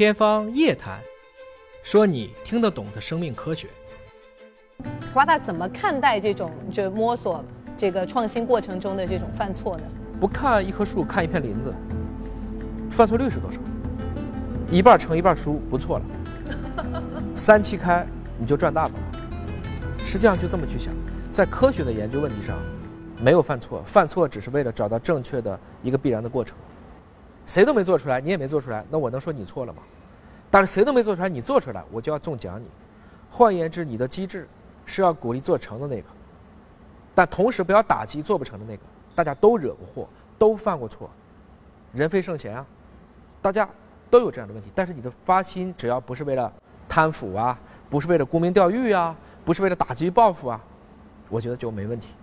[0.00, 0.98] 天方夜谭，
[1.82, 3.68] 说你听得懂的生命科学。
[5.12, 7.44] 华大怎么看待这种就摸索
[7.76, 9.82] 这个创新过程中的这种犯错呢？
[10.18, 11.70] 不看一棵树，看一片林子，
[12.88, 13.60] 犯错率是多少？
[14.70, 16.04] 一半成一半输，不错了。
[17.36, 18.06] 三七开，
[18.38, 19.04] 你就赚大发了。
[19.98, 20.94] 实际上就这么去想，
[21.30, 22.56] 在科学的研究问题上，
[23.22, 26.56] 没有犯错，犯错只是为了找到正确的一个必然的过程。
[27.50, 29.82] 谁都没做出来，你也没做出来，那我能说你错了吗？
[30.52, 32.66] 但是谁都没做出来，你做出来，我就要中奖你。
[33.28, 34.48] 换言之，你的机制
[34.86, 36.06] 是要鼓励做成的那个，
[37.12, 38.82] 但同时不要打击做不成的那个。
[39.16, 41.10] 大家都惹过祸，都犯过错，
[41.92, 42.64] 人非圣贤啊，
[43.42, 43.68] 大家
[44.08, 44.70] 都有这样的问题。
[44.72, 46.52] 但是你的发心只要不是为了
[46.88, 47.58] 贪腐啊，
[47.90, 50.60] 不是为了沽名钓誉啊，不是为了打击报复啊，
[51.28, 52.14] 我觉得就没问题。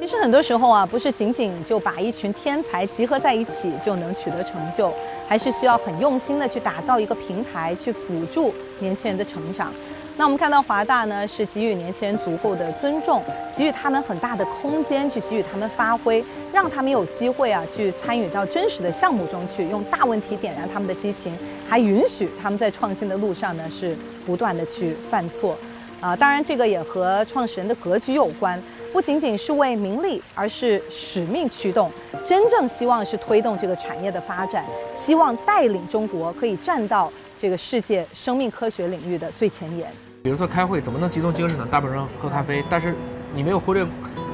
[0.00, 4.90] 其实很多时候啊，不是仅仅就把一群天才集合在一起就能取得成就，
[5.28, 9.70] 还是需要很用心的去打造一个平台，去辅助年轻人的成长。
[10.16, 13.22] 那我们看到华大呢，是给予年轻人足够的尊重，
[13.54, 21.36] 给予他们很大的空间，去给予他们发挥，让他们有机会啊，去参与到真实的项目中去，用大问题点燃他们的激情，
[21.68, 25.54] 还允许他们在创新的路上呢，是不断的去犯错。
[26.00, 28.60] 啊，当然这个也和创始人的格局有关。
[28.92, 31.90] 不仅仅是为名利，而是使命驱动，
[32.26, 34.64] 真正希望是推动这个产业的发展，
[34.96, 39.88] 希望带领中国可以站到这个世界生命科学领域的最前沿。
[40.22, 41.66] 比如说开会怎么能集中精神呢？
[41.70, 42.94] 大部分人喝咖啡，但是
[43.32, 43.86] 你没有忽略，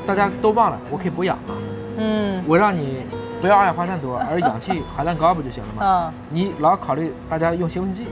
[0.06, 1.52] 大家都忘了我可以补氧啊。
[1.98, 3.02] 嗯，我让你
[3.40, 5.82] 不要二氧化碳多，而氧气含量高不就行了吗？
[5.82, 8.04] 嗯，你老考虑大家用兴奋剂，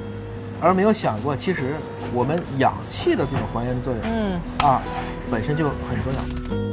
[0.61, 1.75] 而没有想过其实
[2.13, 4.83] 我们氧气的这种还原的作用，嗯啊。
[5.31, 6.13] 本身就很重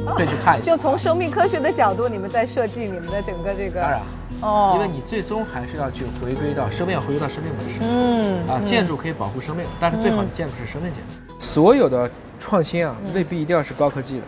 [0.06, 0.70] 要，可以去看一下。
[0.70, 3.80] 就从生命科学的角度，你们在设计你们的整个这个。
[3.80, 4.00] 当然，
[4.42, 7.80] 哦，因为你最终还是要去回归到生命，回归到生命本身。
[7.82, 11.34] 嗯，啊，建筑可以保护生命，但是最好的建筑是生命建筑。
[11.38, 14.22] 所有的创新啊，未必一定要是高科技的，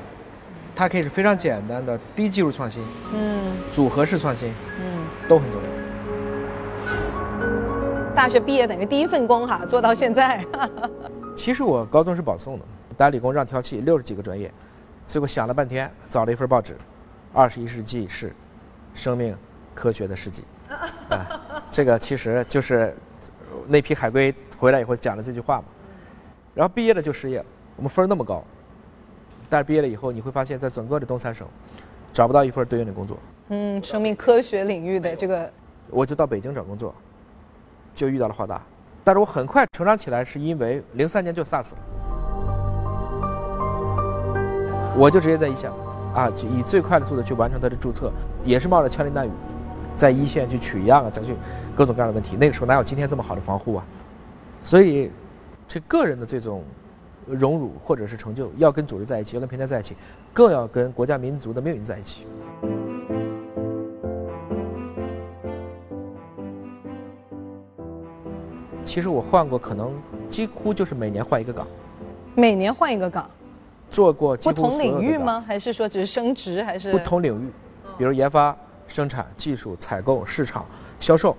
[0.75, 2.81] 它可以是非常简单的低技术创新。
[3.13, 4.49] 嗯，组合式创新，
[4.81, 5.84] 嗯，都很重要。
[8.15, 10.45] 大学毕业等于第一份工哈，做到现在。
[11.35, 12.65] 其实我高中是保送的。
[12.97, 14.53] 单理工让挑气，六十几个专业，
[15.05, 16.75] 最后想了半天，找了一份报纸，
[17.33, 18.33] 《二十一世纪是
[18.95, 19.37] 生命
[19.75, 20.45] 科学的世纪》。
[21.13, 21.41] 啊，
[21.73, 22.97] 这个其实就是
[23.67, 25.65] 那批海归回来以后讲的这句话嘛。
[26.55, 28.45] 然后毕业了就失业了，我们分儿那么高，
[29.51, 31.49] 但是毕业了以后，你会发现在整个的东三省
[32.13, 33.19] 找不到一份对应的工作。
[33.49, 35.53] 嗯，生命科学领域的这个，
[35.91, 36.95] 我就到北京找工作，
[37.95, 38.61] 就遇到了华大，
[39.05, 41.79] 但是我很快成长起来，是因为零三年就 SARS 了。
[44.97, 45.71] 我就直接在一线，
[46.15, 48.13] 啊，以最快的速度去完成它的注册，
[48.45, 49.31] 也是冒着枪林弹雨，
[49.97, 51.35] 在一线去取样啊，再去
[51.75, 52.37] 各种各样的问题。
[52.37, 53.85] 那个时候哪有今天这么好的防护啊？
[54.63, 55.11] 所以，
[55.67, 56.63] 这个人的这种
[57.27, 59.97] 荣辱或者是成就，要跟组织在一起，要跟平台在一起，
[60.33, 62.27] 更要跟国家民族的命运在一起。
[68.95, 69.93] 其实我换过，可能
[70.31, 71.67] 几乎就是每年换一个岗，
[72.37, 73.29] 每年换一个岗。
[73.91, 75.43] 做过不同领域吗？
[75.45, 76.63] 还是说只是升职？
[76.63, 77.51] 还是不同领域，
[77.99, 78.57] 比如研发、
[78.87, 80.65] 生产、技术、采购、市场、
[81.01, 81.37] 销售，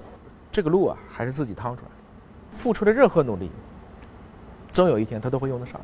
[0.52, 2.58] 这个路啊，还是自己趟出来的。
[2.58, 3.50] 付出的任何努力，
[4.74, 5.80] 总有一天他都会用得上。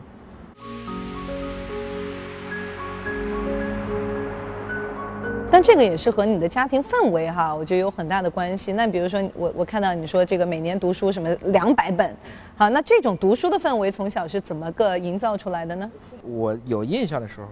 [5.52, 8.72] 但这个也是和你的家庭氛围哈，我觉得有很大的关系。
[8.72, 12.16] 那比如说，我我看到你说这个每年读书什么两百本，
[12.56, 15.92] 好，那这种读书的氛围从小是怎么个营造出来的呢？
[16.24, 17.48] 我有印象的时候，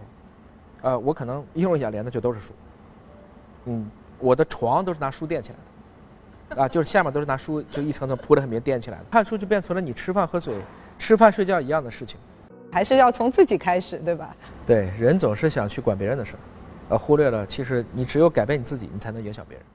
[0.82, 2.54] 呃，我可能一一眼帘的就都是书，
[3.66, 3.86] 嗯，
[4.18, 9.04] 我的床都是拿书垫起来的，啊，就是下面都是拿书就一层层铺的很平垫起来的。
[9.12, 10.56] 看书就变成了你吃饭喝水、
[10.98, 12.18] 吃饭睡觉一样的事情，
[12.72, 14.34] 还是要从自己开始，对吧？
[14.66, 16.40] 对，人总是想去管别人的事儿。
[16.90, 19.66] 呃，忽略了，其实你只有改变你自己，你才能影响别人。